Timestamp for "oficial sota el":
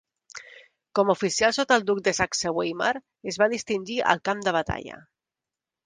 1.17-1.85